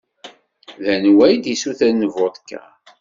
D 0.81 0.85
anwa 0.93 1.25
i 1.29 1.35
d-isutren 1.43 1.99
vodka? 2.13 2.63